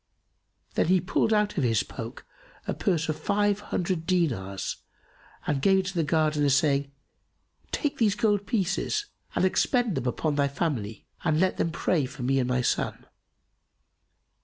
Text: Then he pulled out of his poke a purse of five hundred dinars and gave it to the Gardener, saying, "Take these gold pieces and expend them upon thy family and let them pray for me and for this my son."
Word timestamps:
Then 0.73 0.87
he 0.87 0.99
pulled 0.99 1.31
out 1.31 1.59
of 1.59 1.63
his 1.63 1.83
poke 1.83 2.25
a 2.67 2.73
purse 2.73 3.07
of 3.07 3.19
five 3.19 3.59
hundred 3.59 4.07
dinars 4.07 4.77
and 5.45 5.61
gave 5.61 5.77
it 5.77 5.85
to 5.89 5.93
the 5.93 6.03
Gardener, 6.03 6.49
saying, 6.49 6.91
"Take 7.71 7.99
these 7.99 8.15
gold 8.15 8.47
pieces 8.47 9.05
and 9.35 9.45
expend 9.45 9.93
them 9.93 10.07
upon 10.07 10.33
thy 10.33 10.47
family 10.47 11.05
and 11.23 11.39
let 11.39 11.57
them 11.57 11.69
pray 11.69 12.07
for 12.07 12.23
me 12.23 12.39
and 12.39 12.49
for 12.49 12.55
this 12.55 12.75
my 12.77 12.83
son." 12.85 13.05